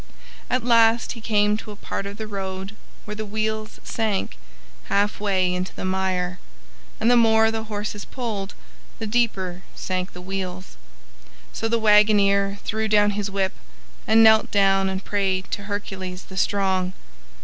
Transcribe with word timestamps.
At 0.49 0.65
last 0.65 1.11
he 1.11 1.21
came 1.21 1.57
to 1.57 1.69
a 1.69 1.75
part 1.75 2.07
of 2.07 2.17
the 2.17 2.25
road 2.25 2.75
where 3.05 3.13
the 3.13 3.23
wheels 3.23 3.79
sank 3.83 4.35
halfway 4.85 5.53
into 5.53 5.75
the 5.75 5.85
mire, 5.85 6.39
and 6.99 7.11
the 7.11 7.15
more 7.15 7.51
the 7.51 7.65
horses 7.65 8.03
pulled, 8.03 8.55
the 8.97 9.05
deeper 9.05 9.61
sank 9.75 10.13
the 10.13 10.19
wheels. 10.21 10.75
So 11.53 11.67
the 11.67 11.77
Wagoner 11.77 12.57
threw 12.65 12.87
down 12.87 13.11
his 13.11 13.29
whip, 13.29 13.53
and 14.07 14.23
knelt 14.23 14.49
down 14.49 14.89
and 14.89 15.05
prayed 15.05 15.51
to 15.51 15.65
Hercules 15.65 16.23
the 16.23 16.35
Strong. 16.37 16.93